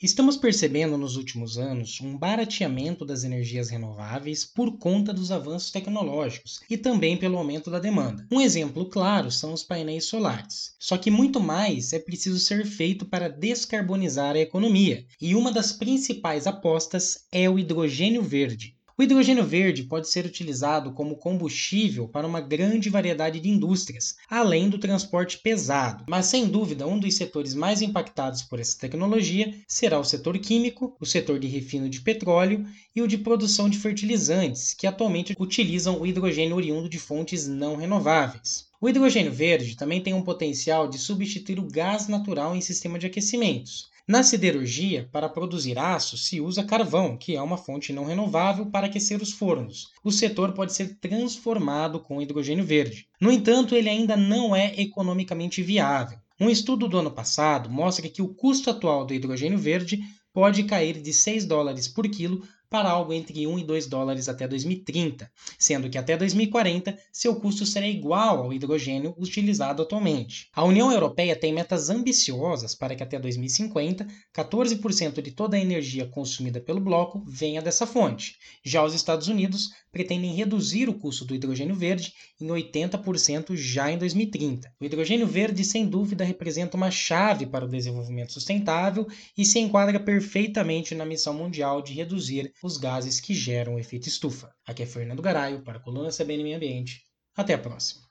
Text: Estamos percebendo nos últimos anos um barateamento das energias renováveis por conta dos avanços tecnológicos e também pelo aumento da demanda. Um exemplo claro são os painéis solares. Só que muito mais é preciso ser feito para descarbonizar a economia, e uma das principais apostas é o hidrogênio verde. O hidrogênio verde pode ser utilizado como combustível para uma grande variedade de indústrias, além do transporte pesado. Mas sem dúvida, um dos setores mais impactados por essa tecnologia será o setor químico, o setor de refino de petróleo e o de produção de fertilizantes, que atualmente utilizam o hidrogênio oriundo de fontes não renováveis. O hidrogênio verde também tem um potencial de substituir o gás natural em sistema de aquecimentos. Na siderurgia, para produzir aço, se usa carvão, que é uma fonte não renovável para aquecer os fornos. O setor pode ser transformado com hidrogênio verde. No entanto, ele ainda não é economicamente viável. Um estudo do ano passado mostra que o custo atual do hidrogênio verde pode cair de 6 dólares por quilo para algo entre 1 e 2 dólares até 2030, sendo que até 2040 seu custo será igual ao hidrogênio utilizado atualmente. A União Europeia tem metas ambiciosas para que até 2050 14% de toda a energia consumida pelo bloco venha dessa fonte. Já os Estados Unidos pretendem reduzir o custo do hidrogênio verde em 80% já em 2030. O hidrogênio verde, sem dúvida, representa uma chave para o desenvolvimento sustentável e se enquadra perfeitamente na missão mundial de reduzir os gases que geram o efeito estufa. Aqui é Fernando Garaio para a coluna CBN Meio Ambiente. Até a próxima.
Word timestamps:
Estamos 0.00 0.36
percebendo 0.36 0.96
nos 0.96 1.16
últimos 1.16 1.58
anos 1.58 2.00
um 2.00 2.16
barateamento 2.16 3.04
das 3.04 3.24
energias 3.24 3.68
renováveis 3.68 4.44
por 4.44 4.78
conta 4.78 5.12
dos 5.12 5.32
avanços 5.32 5.72
tecnológicos 5.72 6.60
e 6.70 6.78
também 6.78 7.16
pelo 7.16 7.36
aumento 7.36 7.68
da 7.68 7.80
demanda. 7.80 8.24
Um 8.30 8.40
exemplo 8.40 8.88
claro 8.88 9.28
são 9.28 9.52
os 9.52 9.64
painéis 9.64 10.04
solares. 10.04 10.76
Só 10.78 10.96
que 10.96 11.10
muito 11.10 11.40
mais 11.40 11.92
é 11.92 11.98
preciso 11.98 12.38
ser 12.38 12.64
feito 12.64 13.06
para 13.06 13.28
descarbonizar 13.28 14.36
a 14.36 14.40
economia, 14.40 15.04
e 15.20 15.34
uma 15.34 15.50
das 15.50 15.72
principais 15.72 16.46
apostas 16.46 17.26
é 17.32 17.50
o 17.50 17.58
hidrogênio 17.58 18.22
verde. 18.22 18.77
O 19.00 19.02
hidrogênio 19.04 19.46
verde 19.46 19.84
pode 19.84 20.08
ser 20.08 20.26
utilizado 20.26 20.90
como 20.90 21.14
combustível 21.14 22.08
para 22.08 22.26
uma 22.26 22.40
grande 22.40 22.90
variedade 22.90 23.38
de 23.38 23.48
indústrias, 23.48 24.16
além 24.28 24.68
do 24.68 24.76
transporte 24.76 25.38
pesado. 25.38 26.04
Mas 26.08 26.26
sem 26.26 26.48
dúvida, 26.48 26.84
um 26.84 26.98
dos 26.98 27.14
setores 27.14 27.54
mais 27.54 27.80
impactados 27.80 28.42
por 28.42 28.58
essa 28.58 28.76
tecnologia 28.76 29.54
será 29.68 30.00
o 30.00 30.04
setor 30.04 30.36
químico, 30.40 30.96
o 30.98 31.06
setor 31.06 31.38
de 31.38 31.46
refino 31.46 31.88
de 31.88 32.00
petróleo 32.00 32.66
e 32.92 33.00
o 33.00 33.06
de 33.06 33.16
produção 33.16 33.70
de 33.70 33.78
fertilizantes, 33.78 34.74
que 34.74 34.84
atualmente 34.84 35.32
utilizam 35.38 36.00
o 36.00 36.04
hidrogênio 36.04 36.56
oriundo 36.56 36.88
de 36.88 36.98
fontes 36.98 37.46
não 37.46 37.76
renováveis. 37.76 38.67
O 38.80 38.88
hidrogênio 38.88 39.32
verde 39.32 39.76
também 39.76 40.00
tem 40.00 40.14
um 40.14 40.22
potencial 40.22 40.86
de 40.86 40.98
substituir 40.98 41.58
o 41.58 41.66
gás 41.68 42.06
natural 42.06 42.54
em 42.54 42.60
sistema 42.60 42.96
de 42.96 43.06
aquecimentos. 43.06 43.90
Na 44.06 44.22
siderurgia, 44.22 45.08
para 45.10 45.28
produzir 45.28 45.76
aço, 45.76 46.16
se 46.16 46.40
usa 46.40 46.62
carvão, 46.62 47.16
que 47.16 47.34
é 47.34 47.42
uma 47.42 47.56
fonte 47.56 47.92
não 47.92 48.04
renovável 48.04 48.66
para 48.66 48.86
aquecer 48.86 49.20
os 49.20 49.32
fornos. 49.32 49.88
O 50.04 50.12
setor 50.12 50.52
pode 50.52 50.72
ser 50.72 50.96
transformado 51.00 51.98
com 51.98 52.22
hidrogênio 52.22 52.64
verde. 52.64 53.08
No 53.20 53.32
entanto, 53.32 53.74
ele 53.74 53.88
ainda 53.88 54.16
não 54.16 54.54
é 54.54 54.72
economicamente 54.80 55.60
viável. 55.60 56.16
Um 56.40 56.48
estudo 56.48 56.86
do 56.86 56.98
ano 56.98 57.10
passado 57.10 57.68
mostra 57.68 58.08
que 58.08 58.22
o 58.22 58.32
custo 58.32 58.70
atual 58.70 59.04
do 59.04 59.12
hidrogênio 59.12 59.58
verde 59.58 59.98
pode 60.32 60.62
cair 60.62 61.02
de 61.02 61.12
6 61.12 61.44
dólares 61.44 61.88
por 61.88 62.08
quilo 62.08 62.46
para 62.70 62.90
algo 62.90 63.12
entre 63.12 63.46
1 63.46 63.58
e 63.58 63.64
2 63.64 63.86
dólares 63.86 64.28
até 64.28 64.46
2030, 64.46 65.30
sendo 65.58 65.88
que 65.88 65.96
até 65.96 66.16
2040 66.16 66.98
seu 67.10 67.36
custo 67.36 67.64
será 67.64 67.86
igual 67.86 68.42
ao 68.42 68.52
hidrogênio 68.52 69.14
utilizado 69.18 69.82
atualmente. 69.82 70.48
A 70.54 70.64
União 70.64 70.92
Europeia 70.92 71.34
tem 71.34 71.52
metas 71.52 71.88
ambiciosas 71.88 72.74
para 72.74 72.94
que 72.94 73.02
até 73.02 73.18
2050 73.18 74.06
14% 74.34 75.22
de 75.22 75.30
toda 75.30 75.56
a 75.56 75.60
energia 75.60 76.06
consumida 76.06 76.60
pelo 76.60 76.80
bloco 76.80 77.22
venha 77.26 77.62
dessa 77.62 77.86
fonte. 77.86 78.36
Já 78.62 78.84
os 78.84 78.94
Estados 78.94 79.28
Unidos 79.28 79.70
pretendem 79.90 80.34
reduzir 80.34 80.88
o 80.88 80.94
custo 80.94 81.24
do 81.24 81.34
hidrogênio 81.34 81.74
verde 81.74 82.12
em 82.40 82.46
80% 82.46 83.56
já 83.56 83.90
em 83.90 83.98
2030. 83.98 84.72
O 84.80 84.84
hidrogênio 84.84 85.26
verde, 85.26 85.64
sem 85.64 85.86
dúvida, 85.86 86.24
representa 86.24 86.76
uma 86.76 86.90
chave 86.90 87.46
para 87.46 87.64
o 87.64 87.68
desenvolvimento 87.68 88.32
sustentável 88.32 89.06
e 89.36 89.44
se 89.44 89.58
enquadra 89.58 89.98
perfeitamente 89.98 90.94
na 90.94 91.04
missão 91.04 91.34
mundial 91.34 91.82
de 91.82 91.94
reduzir 91.94 92.52
os 92.62 92.76
gases 92.76 93.20
que 93.20 93.34
geram 93.34 93.74
o 93.74 93.78
efeito 93.78 94.08
estufa. 94.08 94.54
Aqui 94.66 94.82
é 94.82 94.86
Fernando 94.86 95.22
Garaio 95.22 95.62
para 95.62 95.78
a 95.78 95.80
coluna 95.80 96.10
CBN 96.10 96.42
Meio 96.42 96.56
Ambiente. 96.56 97.02
Até 97.36 97.54
a 97.54 97.58
próxima. 97.58 98.02